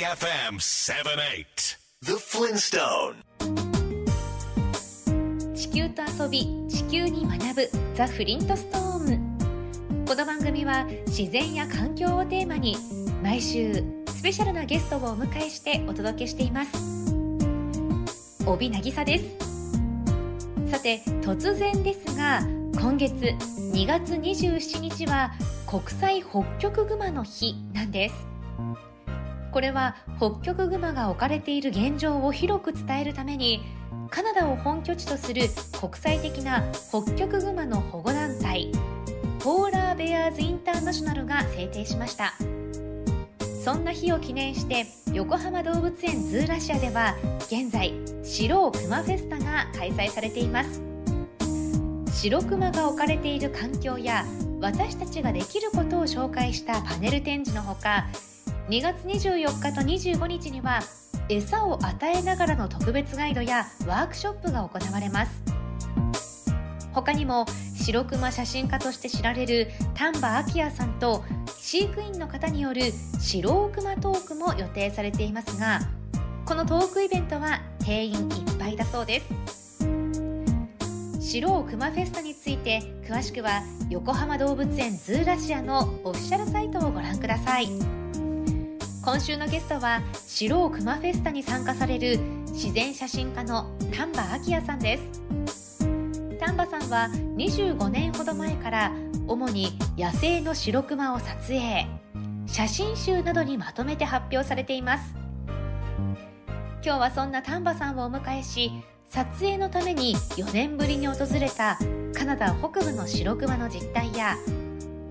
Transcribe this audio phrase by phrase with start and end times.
[0.00, 3.16] FM 78 The Flintstone
[5.56, 10.04] 地球と遊び地球に学ぶザ・フリントストーン。
[10.06, 12.76] この番組は自然や環境をテーマに
[13.24, 17.12] 毎週スペシャルなゲストをお迎えしてお届けしています。
[18.46, 19.24] 帯渚です。
[20.70, 22.42] さて突然ですが
[22.80, 25.32] 今月2月27日は
[25.66, 28.27] 国際北極熊の日なんです
[29.52, 33.62] これは北極熊が置かれている現状を広く伝えるために
[34.10, 35.42] カナダを本拠地とする
[35.80, 38.72] 国際的な北極熊の保護団体
[39.40, 42.34] ポーラーベアーズ・インターナショナルが制定しました。
[43.64, 50.82] そんな日を記念して横浜動物園ズーラシアでは現在白クマフェスタが開催されています。
[52.12, 54.24] 白クマが置かれている環境や
[54.60, 58.06] 私たちができることを紹介したパネル展示のほか
[58.68, 60.80] 2月24日と25日には
[61.30, 65.42] 餌を与えながらの特別ガイドやワークショップが行われます。
[66.92, 71.24] 他にも白クマ写真家として知られる丹波明也さんと
[71.56, 72.82] 飼育員の方による
[73.18, 75.80] 白クマトークも予定されていますが
[76.44, 78.20] このトークイベントは定員いっ
[78.58, 79.78] ぱいだそうです。
[81.20, 88.07] 白クマフェスタについて詳しくは横浜動物園ズーラシアのオフィシャルサイトをご覧ください。
[89.08, 95.88] 今週のゲストは白クマフェスタに参加される自然写真家の丹波明也さんです。
[96.38, 98.92] 丹波さんは25年ほど前から
[99.26, 101.86] 主に野生の白クマを撮影
[102.46, 105.14] 写真集などにまとめて発表されています。
[106.84, 108.72] 今日はそんな丹波さんをお迎えし
[109.08, 111.78] 撮影のために4年ぶりに訪れた
[112.14, 114.36] カナダ北部の白クマの実態や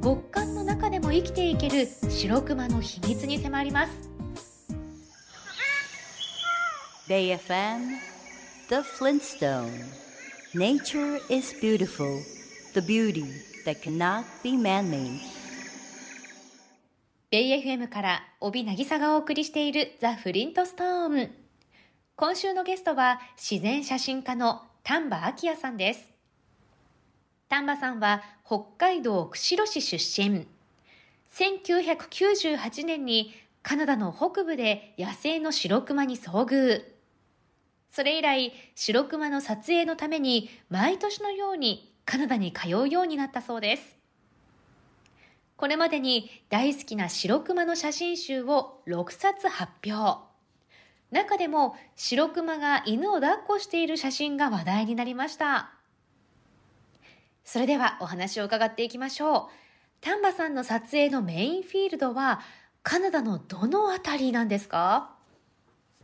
[0.07, 4.09] 極寒の中でも生きていける白クマの秘密に迫ります。
[7.09, 7.99] BayFM
[8.69, 9.67] The Flintstone.
[10.55, 12.21] Nature is beautiful
[12.73, 13.25] The beauty
[13.65, 15.19] that cannot be man-made.
[17.29, 21.31] ベイ FM から帯渚がお送りしているザ・フリントストーン
[22.15, 26.16] 今週のゲストは自然写真家の丹波明也さんです
[27.49, 30.47] 丹波さんは北海道釧路市出身。
[31.33, 36.83] 1998年にカナダの北部で野生の白熊に遭遇。
[37.89, 43.97] それ以来、白熊の撮影のために毎年のようにカナダに通うようになったそうです。
[45.55, 50.19] これまでに大好きな白熊の写真集を6冊発表。
[51.11, 55.76] 中でも白熊が犬を抱っこしている写真が話題になりました。
[57.47, 59.41] それではお話を伺っていきましょう。
[60.01, 62.41] 丹波さんの撮影のメインフィールドは
[62.83, 65.11] カナダのどのあたりなんですか？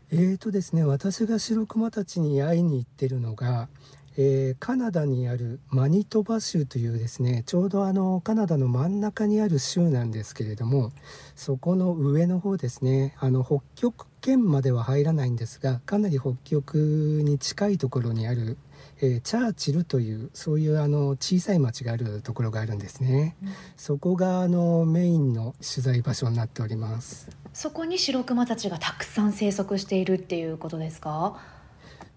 [0.10, 3.68] えーとですね、私が白熊たちに会いに行ってるのが、
[4.16, 10.94] えー、カナダにあるマニトバ州というですねちょうどあのカナダの真ん中にある州なんですけれども
[11.36, 18.58] そこの上の方ですねあの北極圏までは入らないんですがかなり北極に近いところにある
[19.02, 27.30] えー、チャーチルというそういうあの小さい町があるところがあるんですね、うん、そこがあのメインの取材場所になっております。
[27.54, 31.38] そこにシロクマたちがたくさん生息しているっていうことですか？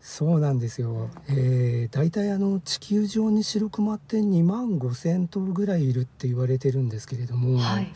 [0.00, 7.92] そうなんですよ、えー、大体あの地球上にシロクマって2万5千頭ぐらいいるって言われてるんですけれども、はい、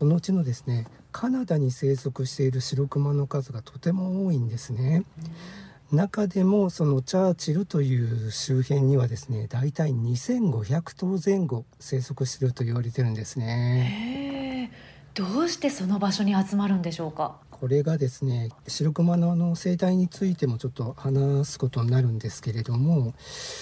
[0.00, 14.72] そのうちのですねカナダに生息しているシロクマの数がとても多いんですね、うん中でもそのチャーチルという周辺にはですね大体2500頭前後生息していると言われてるんですね。
[15.14, 17.36] どうしてその場所に集まるんでしょうか？
[17.52, 23.14] これがですね白熊のあの生態についてもちょっと話すことになるんですけれども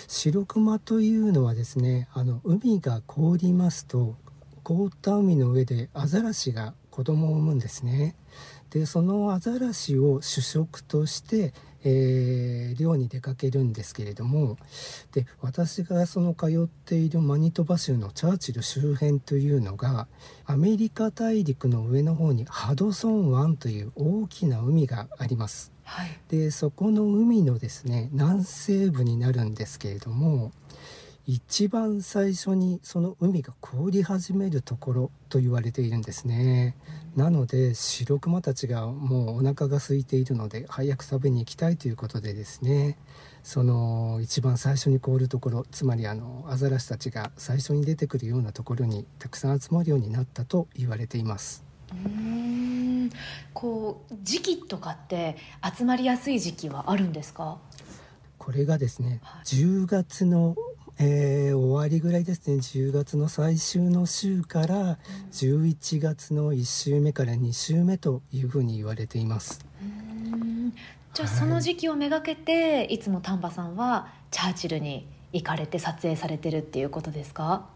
[0.09, 4.17] 白熊というのはですねあの海が凍りますと
[4.63, 8.17] 凍った海の上でアザラシが子供を産むんですね。
[8.71, 11.53] でそのアザラシを主食として
[11.85, 14.57] えー、漁に出かけるんですけれども
[15.13, 20.07] で私がその通っているマニトバ州のチャーチル周辺というのが
[20.45, 25.73] アメリカ大陸の上の方にハドソン湾という大きな海があります。
[25.85, 30.53] はい、でそこの海のですね南西部になるんですけれども
[31.27, 36.75] 一番最初にその海が凍り始めるところと言われているんですね、
[37.15, 42.99] うん、なので白熊たちがもうお腹が空いているので早く食べに行きたいということでですね。
[43.45, 51.65] その一番最初に凍るところつまりあのアザラシたちが最初に出てくるようなところにたくさん集まるようになったと言われています。
[51.93, 53.11] うん。
[53.53, 55.37] こう時期とかって
[55.77, 57.59] 集まりやすい時期はあるんですか？
[58.39, 59.43] これがですね、はい。
[59.45, 60.57] 10月の、
[61.05, 62.57] えー終わりぐらいですね。
[62.57, 64.99] 10月の最終の週から
[65.33, 69.65] 11月の1週目から2週目というふうに言われています。
[69.83, 70.73] うん。
[71.13, 77.67] じゃあはいその時期をめがけていつも丹波さんはチャーチルに行かれて撮影されてるっていうことですか？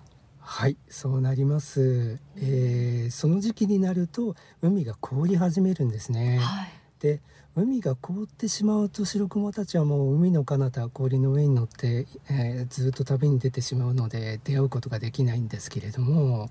[0.40, 6.68] はいそうなります、えーその時期になると海が凍り始めるんですね、はい
[7.00, 7.20] で
[7.54, 16.50] 海が凍ってしまうと白クマたちはもう海の彼方氷の上に乗って、えーずっと旅に出てしまうので出会うことができないんですけれども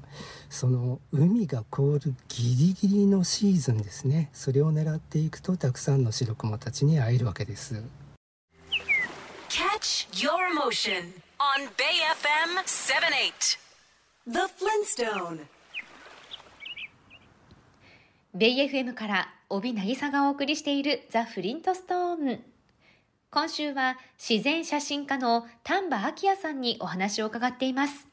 [0.49, 7.83] その海が凍るギリギリのシーズンですねそれを狙っていくとたくさんの白クマたちに会えるわけです
[9.49, 13.57] Catch your motion on Bay FM 78.
[14.27, 15.45] The Flintstone.
[18.33, 22.43] ベイ FM から帯渚がお送りしているザ・フリントストーン。
[23.29, 28.07] 今週は自然写真家の丹波昭也さんにお話を伺っています。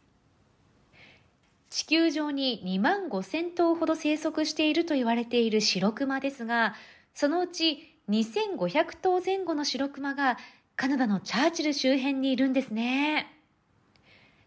[1.70, 6.74] 地球上に2万5千頭ほど生息していると言われている白クマですが
[7.14, 10.36] そのうち2500頭前後の白クマが
[10.76, 13.26] カナダのチャーチル周辺にいるんですね。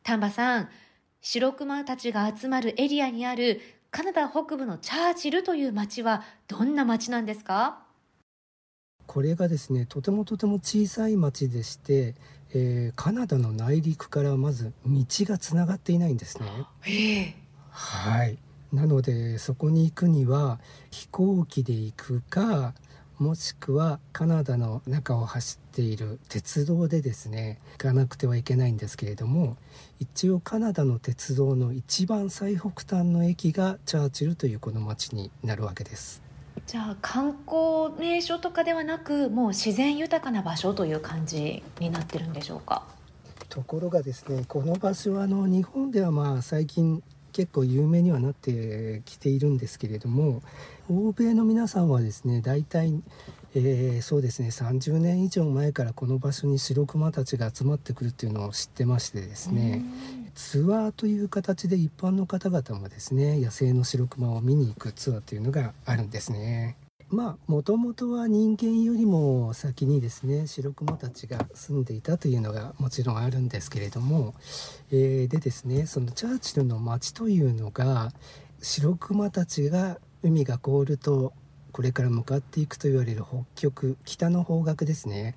[0.04, 0.70] 丹波さん
[1.22, 3.60] 白クマたちが集まるエリアにある
[3.96, 7.80] カナダ北部のチャーチルという町はどんな町なんですか？
[9.08, 12.14] これがですねとてもとても小さい町でして、
[12.54, 16.46] えーカナダの内陸からまず道がつながっていないんですね。
[16.86, 17.36] ええ。
[17.70, 18.38] はい。
[18.74, 20.60] なのでそこに行くには
[20.92, 22.74] 飛行機で行くか
[23.18, 29.56] もしくはカナダの中を走っている鉄道でですね行かなくてはいけないんですけれども
[30.00, 36.22] 一応カナダの鉄道の一番最北端の駅がチャーチルというこの町になるわけです。
[36.68, 42.84] じゃあ観光名所とかではなくもう自然豊かな場所という感じになってるんでしょうか
[43.50, 47.04] ところがですねこの場所はあの日本ではまあ最近
[47.36, 50.42] 結構有名にはなってきているんですけれども
[50.90, 53.04] 欧米の皆さんはですね大体、
[53.54, 59.84] えーそうですね30年以上前からこの場所に白クマたちが集まってくるっていうのを知ってましてですね
[60.34, 66.78] ツアーという形で一般の方々もですね野生の白クマを見に行くツアーというのがあるんですね。
[67.10, 74.34] まあもともとは人間よりも先にですね白クマたちが住んでいたというのがもちろんあるんですけれども、
[74.92, 78.12] えーでですねそのチャーチルの町というのが
[78.62, 81.34] シロクマたちが海が凍ると
[81.72, 85.36] これから向かっていくと言われる北極北の方角ですね、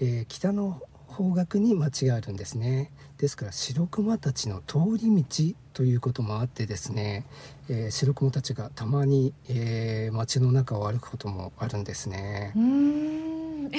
[0.00, 0.82] えー北の
[1.14, 2.90] 方角に町があるんですね。
[3.18, 7.24] ですから白クマたちの通り道ということもあってですね、
[7.68, 12.52] えー白クマたちがたまに、えー町の中を歩くこともあるんですね。
[12.56, 13.66] うーん。
[13.72, 13.78] え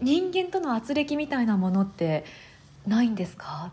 [0.00, 2.24] 人間との圧力みたいなものって
[2.86, 3.72] ないんですか？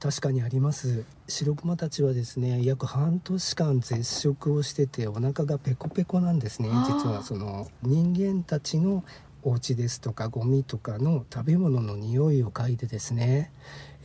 [0.00, 1.04] 確かにあります。
[1.28, 6.68] 白クマたちはですね約半年間絶食をしててお腹がペコペコなんですね。
[6.68, 9.04] 実はその人間たちの
[9.42, 13.52] お家ですとかゴミとかの食べ物の匂いを嗅いでですね、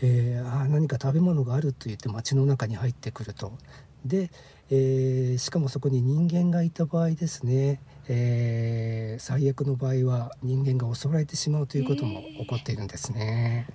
[0.01, 3.53] えーあ何か食べ物があると言って街の中に入ってくると
[4.05, 4.31] で、
[4.69, 13.67] えーしかもそこに人間がいた場合ですね、えー最悪の場合は人間が襲われてしまうということも起こっているんですね。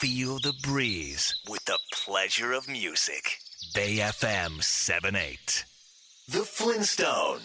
[0.00, 3.38] Feel the breeze with the pleasure of music.
[3.74, 5.64] Bay FM 78.
[6.28, 7.40] The Flintstone.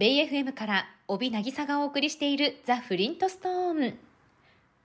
[0.00, 3.98] ベイ FM から帯渚がお送りしているザ・フリントストーン。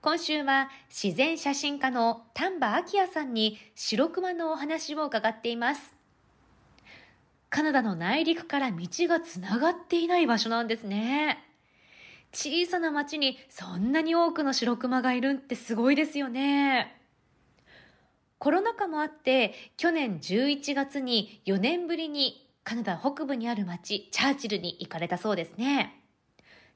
[0.01, 5.95] 今週は自然写真家の丹波昭也さんに白熊のお話を伺っています。
[7.49, 11.41] カナダの内陸から道がつながっていない場所なんですね。
[12.33, 16.93] 小さな町にそんなに多くの白熊がいるってすごいですよね。
[18.37, 26.01] コロナ禍もあって去年11月に4年ぶりにカナダ北部にある町チャーチルに行かれたそうですね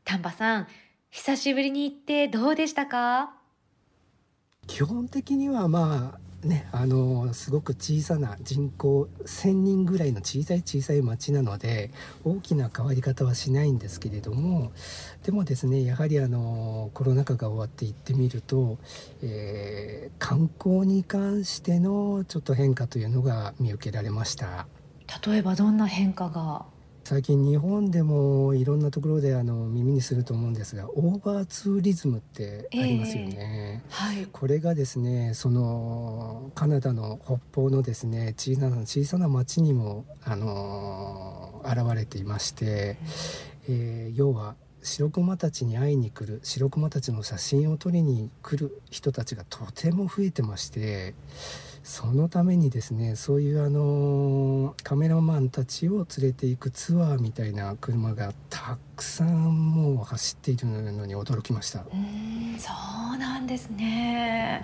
[0.06, 0.68] 丹波さん
[1.10, 3.34] 久しぶりに行ってどうでしたか？
[4.68, 11.90] 基本的にはまあねあのすごく小さな人口1,000人ぐらいの小さい小さい町なので
[12.24, 14.72] 大きな変わり方はしないんですけれども
[15.24, 18.78] でもですねやはりあのコロナ禍が終わって行ってみると、
[19.24, 24.68] えー観光に関してのちょっと変化というのが見受けられました。
[25.26, 26.66] 例えばどんな変化が？
[27.06, 42.98] 最近日本でもいろんなところであの耳にすると思うんですがオーバーツーリズムってありますよね、えーはい、これがですねそのカナダの北方のですね小さな小さな町にもあの現れていまして、
[43.68, 51.16] えー、要は白熊たちに会いに来る白熊たちの写真を撮りに来る人たちがとても増えてまして
[51.90, 61.80] そのためにですねそういうあのカメラマンたちを連れていくツアーみたいな車がたくさんもう走っているのに驚きました。
[61.92, 62.72] うんそ
[63.16, 64.64] うなんですね。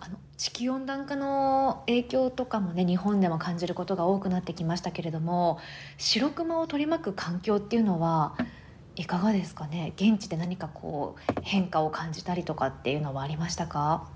[0.00, 5.58] あの地球温暖化の影響とかもね日本でも感じることが多くなってきましたけれども
[5.96, 8.36] 白熊を取り巻く環境っていうのは
[8.96, 9.94] いかがですかね？
[9.96, 14.06] 現地で何かこう変化を感じたりとかっていうのはありましたか？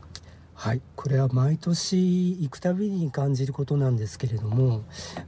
[0.58, 4.84] はいこれは毎年行くたびに感じることなんですけれども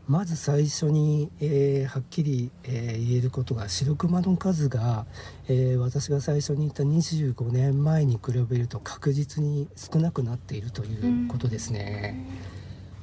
[0.08, 5.04] まず最初に、えー、はっきり、えー、言えることが白熊の数が、
[5.46, 12.26] えー、私が最初に言った25年前に比べると確実に少なくなっているということですね。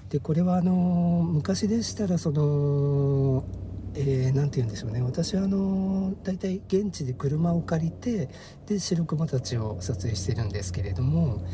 [0.10, 0.72] でこれはあの
[1.32, 3.44] 昔でしたらその
[3.98, 8.30] えー、て言うんでしょうね私はあの大体現地で車を借りて
[8.68, 11.46] で白熊たちを撮影してるんですけれども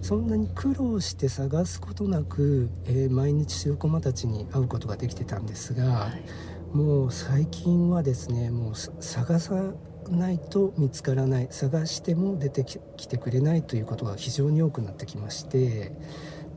[0.00, 9.74] そんなに苦労して探すことなく、えー、毎日白熊たちに会うことができてたんですが、はい、もう最近はですねもう探さ
[10.08, 15.92] ないと見つからない探しても出てきてくれないということが非常に多くなってきまして。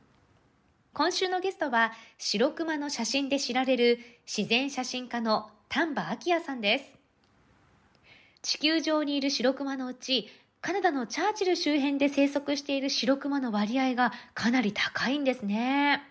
[0.92, 6.85] 今週のゲストは白熊の写真で知られる自然写真家の丹波明さんです。
[8.42, 10.28] 地球上にいる白熊のうち
[10.61, 16.02] カナダのチャーチル周辺で生息している白熊の割合がかなり高いんですね。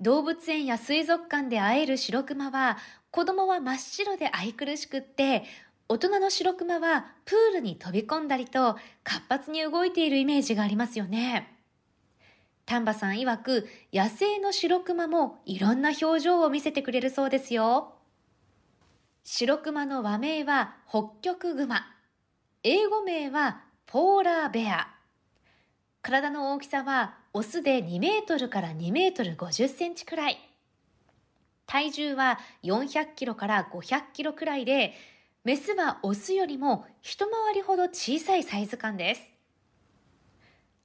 [0.00, 2.78] 動物園や水族館で会える白熊は
[3.12, 5.44] 子供は真っ白で愛くるしくって、
[5.86, 11.58] 大人の白熊はプールに飛び込んだりと活発に動いているイメージがありますよね。
[12.64, 17.96] 丹波さん曰く野生の白熊もいろんな表情を見せてくれるそうですよ。
[19.24, 21.84] 白熊の和名は北極熊。
[22.62, 24.88] 英語名はポーラーベア。
[26.00, 30.51] 体の大きさはオスで2メートルから2メートル50センチくらい。
[31.66, 34.94] 体重は400キロから500キロくらいで、
[35.44, 39.32] メスはオスよりも一回りほど小さいサイズ感です。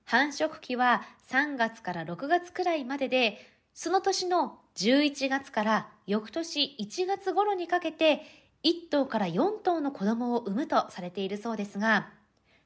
[0.05, 3.39] 繁殖期は3月から6月くらいまでで、
[3.73, 8.21] その年の11月から翌年1月頃にかけて
[8.63, 12.09] 1頭から4頭の子供を産むとされているそうですが、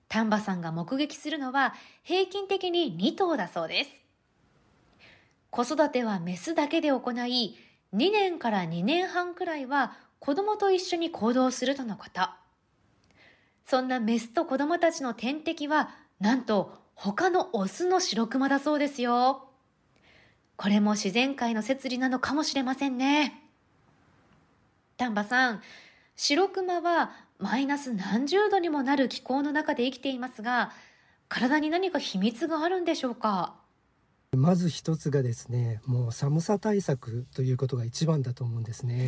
[0.07, 3.89] 丹波さんが目撃するのは平均的に2頭だそうです。
[5.49, 7.57] 子育てはメスだけで行い、
[7.93, 12.21] 2年から2年半くらいは子供と一緒に行動するとのこと。
[13.65, 19.48] そんなメスと子供たちの天敵は、なんと他のオスの白熊だそうですよ。
[20.57, 23.41] これも自然界の摂理なのかもしれませんね。
[24.98, 25.62] 丹波さん、
[26.15, 30.71] 白熊はマイナス何十度にもなる気候の中で生きていますが、
[31.27, 33.55] 体に何か秘密があるんでしょうか？
[34.38, 39.07] まず一つがですねもう寒さ対策ということが一番だと思うんですね、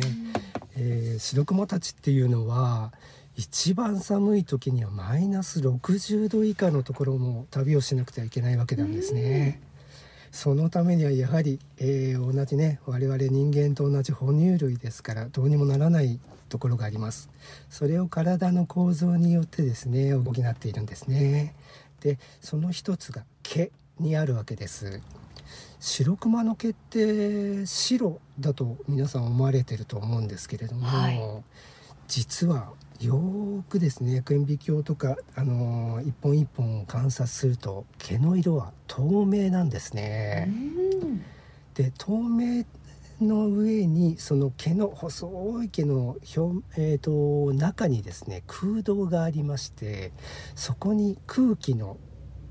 [0.76, 2.92] えー、白熊たちっていうのは
[3.34, 9.62] 一番寒い時にはマイナス60度以下のところも旅をしなくてはいけないわけなんですね、
[10.30, 17.30] そのためにはやはり、えー、同じね我々人間と同じ哺乳類ですからどうにもならないところがあります。
[17.70, 21.54] それを体の構造によってですね補っているんですね。
[22.02, 25.00] でその一つが毛にあるわけです。
[25.80, 31.20] 白熊の毛って白だと皆さん思われてると思うんですけれども、はい、
[32.08, 40.48] 実はよくですね顕微鏡とか、あのー、一本一本観察すると毛の色は透明なんですね。
[41.74, 42.64] で透明
[43.20, 50.12] の上にその毛の細い毛の表、えーと中にですね空洞がありまして
[50.54, 51.98] そこに空気の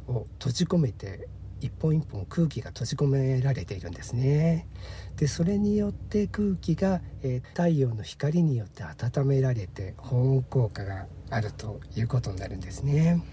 [0.07, 1.27] を閉じ込めて
[1.61, 4.67] 一本一本空気が閉じ込められているんですね。
[5.15, 13.23] でそれによって空気が、えー、太陽の光によって温められて保温効果があるということになるんですね。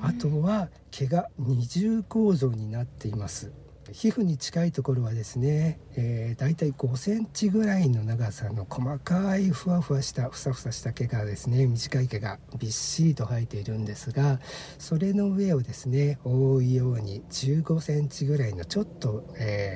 [0.00, 3.52] あとは毛が二重構造になっています。
[3.92, 14.40] 皮膚に近いところはですね、えー、だいたい5センチぐらいの長さの細かいふわふわしたふさふさした毛がですね短い毛がびっしりと生えているんですが
[14.78, 19.24] それの上をですね覆うように15センチぐらいのちょっと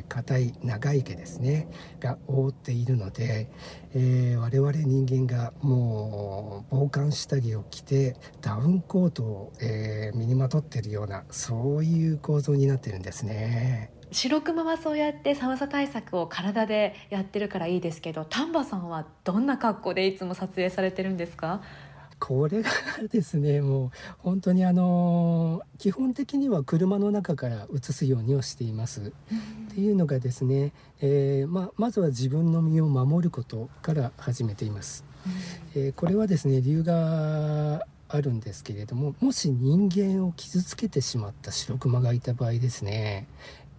[0.08, 1.68] 硬、えー、い長い毛ですね
[2.00, 3.48] が覆っているので、
[3.94, 13.92] えー、我々人間がもう防寒下着を着てダウンコートを、えー、身にまとっているようなそういう構造になってるんですね。
[14.10, 21.60] 白熊はそうやって寒さ対策を体でやってるからいいですけど丹波さんはどんな格好でいつも撮影されてるんですか？
[22.20, 22.70] これが
[23.12, 29.12] ですねもう本当にあの基本的には車の中から映すようにはしています。
[29.70, 35.04] っていうのがですね、えー、ままずは自分の身を守ることから始めています。
[35.76, 43.28] えー、これはですね理由があるんですけれどももし人間を傷つけてしまった白熊がいた場合ですね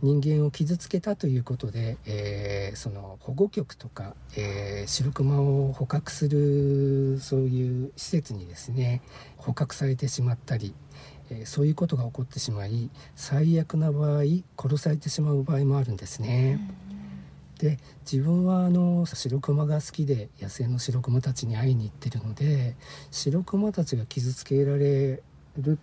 [0.02, 9.02] 人間を傷つけたということで、えー、その保護局とか、えー、白熊を捕獲するそういう施設にですね
[9.38, 10.74] 捕獲されてしまったり、
[11.30, 14.24] えー、そういうことが起こってしまい最悪な場合
[14.58, 16.60] 殺されてしまう場合もあるんですね。
[17.60, 17.78] で
[18.10, 22.78] 自分はあの白熊が好きで野生の白熊たちに会いに行ってるので
[23.12, 25.22] 白熊たちが傷つけられ
[25.58, 25.78] る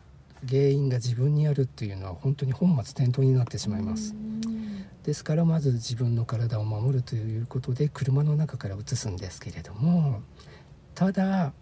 [0.49, 4.15] 原因が自分にあるっていうのは本当に本末転倒になってしまいます。
[5.05, 10.21] ですからまず自分の体を守るということで車の中から移すんですけれども
[10.97, 11.53] ただ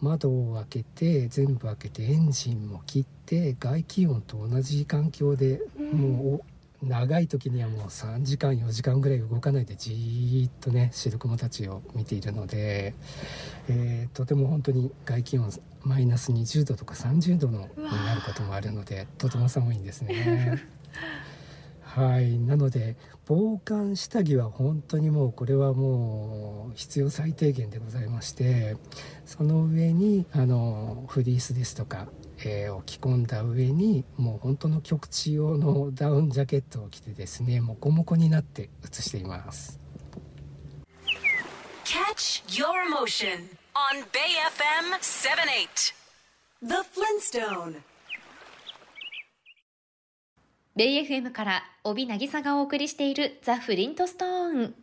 [0.00, 5.60] 窓を開けて全部開けてエンジンも切って外気温と同じ環境で
[5.92, 6.42] もう
[6.84, 12.94] 長い時にはもう3時間4時間ぐらい動かないでじーっとね白雲たちを見ているので、
[13.68, 15.50] えー、とても本当に外気温
[15.82, 17.66] マイナス20度とか30度のに
[18.06, 20.62] なることもあるのでとても寒いんですね。
[21.82, 28.76] はいなので防寒下着は本当にもうこれはもう必要最低限でございまして
[29.24, 32.08] その上にあのフリースですとか
[32.44, 39.80] えー、を着込んだ上にもう本当の局地用のダウンジャケットを着てですねモコモコになって写しています。
[41.84, 45.94] Catch your motion on Bay FM 78
[46.62, 47.76] The Flintstone.
[50.76, 54.74] ベイ FM から帯渚がお送りしているザ・フリントストーン。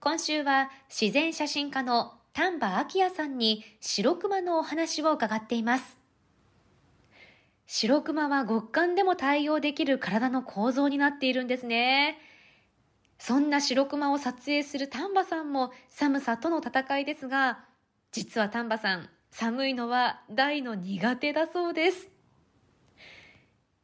[0.00, 6.01] 今週は自然写真家の丹波明也さんに白熊のお話を伺っています
[7.74, 12.18] 白熊は極寒でも対応できる体の構造になっているんですね。
[13.18, 17.64] そんな白熊を撮影する丹波さんも寒さとの戦いですが、
[18.10, 22.10] 実は丹波さん、寒いのは大の苦手だそうです。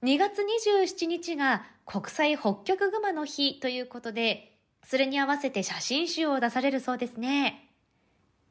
[0.03, 7.70] 2月27日が国際北極熊の日ということで、それに合わせて写真集を出されるそうですね。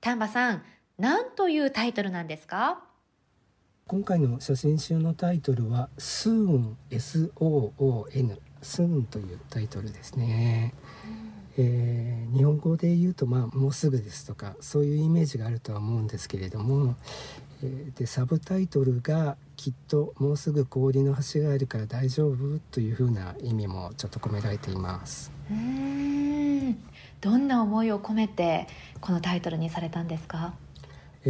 [0.01, 0.63] 丹波さん、
[0.97, 2.86] 何というタイトルなんですか？
[3.87, 10.73] 今回の写真集のタイトルは「スーン SOON」スーンというタイトルですね、
[11.57, 16.95] えー、日本語で言うと、まあ、もうすぐですとかそういうイメージがあるとは思うんですけれども、
[17.63, 25.31] えー、でサブタイトルが「きっともうすぐ氷の橋があるから大丈夫」というふうな意味もちょっと込められています。
[25.49, 26.77] うん。
[27.21, 28.67] どんな思いを込めて
[28.99, 30.53] このタイトルにされたんですか？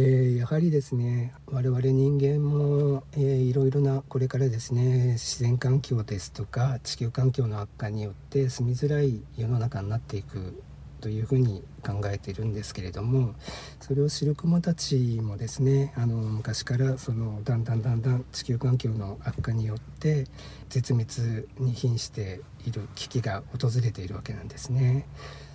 [0.00, 10.62] ー、やはりですね我々人間も、えー、いろいろなこれからですね自然環境ですとか地球環境の悪化によって住みづらい世の中になっていく
[11.00, 13.34] というふうに考えているんですけれども
[13.80, 20.26] それを白熊たちもですねあの昔からそのだんだんだんだん地球環境の悪化によって
[20.68, 25.08] 絶滅に瀕している危機が訪れているわけなんですね。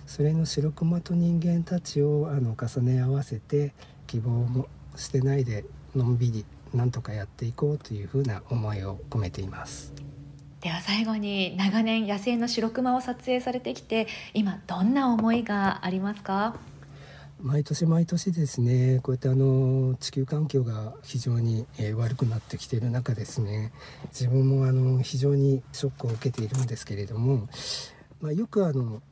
[0.06, 3.72] それの白熊と人間たちをあの重ね合わせて
[4.06, 5.64] 希望も捨てないで
[5.94, 9.92] のんびりなんとかやっていこうというふうな思いを込めています。
[10.60, 16.56] では最後に長年野生の白熊を撮影されてきて今どんな思いがありますか？
[17.42, 23.72] 毎年毎年ですねこうやってあの地球環境が非常に、えー、悪くなってきている中ですね
[24.06, 27.48] 自分もあの非常にショックを受けているんですけれども、
[28.22, 29.02] まあ、よくあの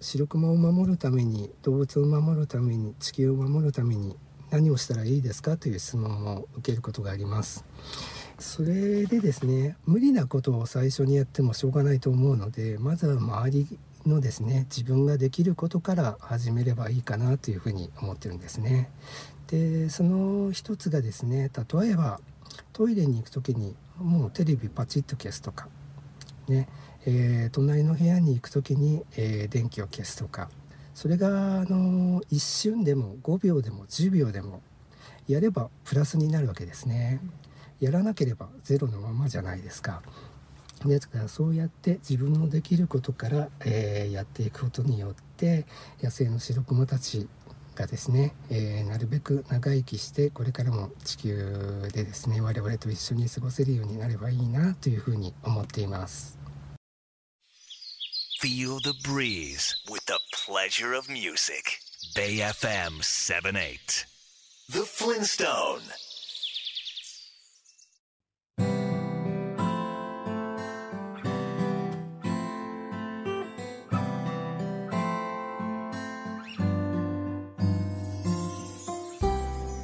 [0.00, 4.16] 白熊を守るために動物を守るために地球を守るために
[4.50, 7.64] 何をしたらいいですかという質問を受けることがあります。
[8.38, 18.90] それでですね無理なことを最初にやってもしょうがないと思うのでまずは周りのですね自分ができることから始めればいいかなというふうに思ってるんですね。
[19.48, 22.20] でその一つがですね例えば
[22.72, 25.68] トイレに行く時にもうテレビパチッと消すとか
[26.50, 26.68] ね、
[27.06, 30.50] えー、隣の部屋に行く時に、えー、電気を消すとか
[30.94, 34.62] それがあの一瞬でも5秒でも10秒でも
[35.28, 37.20] やればプラスになるわけですね。
[37.80, 40.02] やらなければゼロのままじゃないですか。
[40.84, 45.66] ですからそうやって自分のできることから、えー、やっていくことによって
[46.02, 47.28] 野生の白クマたち
[47.74, 56.39] がですね、えー、なるべく長生きしてこれからも地球でですね我々と一緒に過ごせるようになればいいなというふうに思っています。
[58.40, 61.76] Feel the breeze with the pleasure of music.
[62.16, 64.06] Bay FM 78.
[64.70, 65.82] The Flintstone.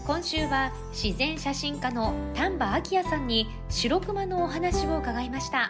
[0.06, 5.68] 今週は自然写真家の丹波昭也さんに白熊のお話を伺いました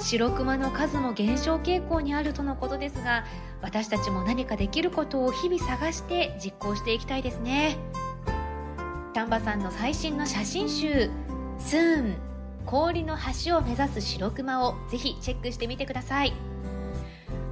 [0.00, 3.24] 白熊の数も減少傾向にあるとのことですが
[3.62, 7.76] 私たちも何かできることを日々探して実行していきたいですね。
[9.14, 11.10] 丹波さんの最新の写真集
[11.58, 12.16] 「スーン
[12.66, 16.32] 氷の橋を目指す白熊」をぜひチェックしてみてください。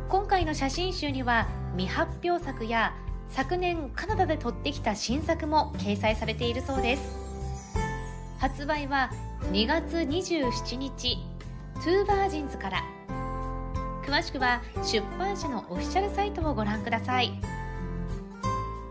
[0.08, 2.94] 今回の写真集には未発表作や
[3.30, 7.18] 昨年カナダで撮ってきた新作も掲載されているそうです。
[8.38, 9.10] 発売は
[9.50, 11.33] 2月27日。
[11.74, 12.82] トゥーヴァージンズから。
[14.04, 17.32] 詳しくは出版社のオフィシャルサイトをご覧ください。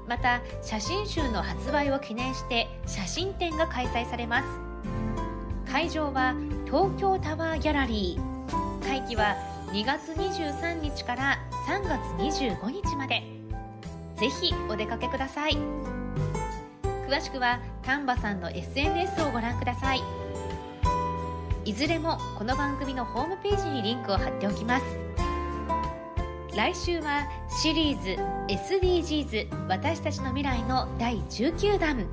[0.08, 4.48] また写真集の発売を記念して写真展が開催されます。
[5.72, 8.86] 会場は東京タワーギャラリー。
[8.86, 9.36] 会期は
[9.72, 12.02] 2月23日から3月
[12.38, 13.24] 25日まで。
[14.16, 15.58] ぜひお出かけください。
[17.08, 20.23] 詳しくは丹波さんの SNS をご覧ください。
[21.66, 24.86] いずれもこの番組のホームページにリンクを貼っておきます。
[26.54, 28.22] 来週はシリーズ
[28.54, 32.06] SDGs 私たちの未来の第19弾。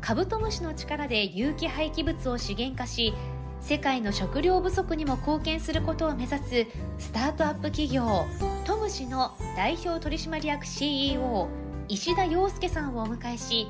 [0.00, 3.12] カブトムシの力で有機廃棄物を資源化し
[3.60, 6.66] 世界の食料不足にも貢献することを目指す
[6.98, 8.24] スタートアップ企業
[8.64, 11.48] トムシの代表取締役 CEO
[11.88, 13.66] 石田洋介さんをお迎えし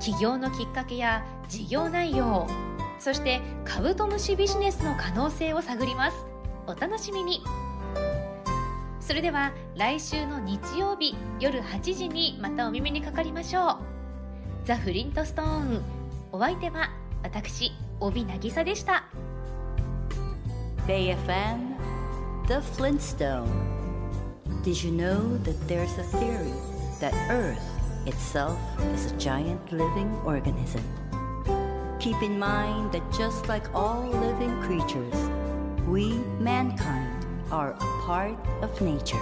[0.00, 2.48] 起業のきっかけや事業内容
[2.98, 6.16] そしてカブトムシビジネスの可能性を探ります
[6.66, 7.42] お楽しみに
[9.00, 13.78] それでは来週の日曜日夜8時にまたお耳にかかりましょう
[14.64, 15.82] ザ・フリントストーン
[16.32, 16.90] お相手は
[17.22, 19.04] 私帯渚でした
[20.86, 21.76] Bay FM,
[22.46, 23.46] The Flintstone.
[24.62, 26.54] Did you know that there's a theory
[26.98, 27.60] that Earth
[28.06, 28.58] itself
[28.94, 30.82] is a giant living organism?
[32.08, 35.12] Keep in mind that just like all living creatures,
[35.86, 39.20] we, mankind, are a part of nature.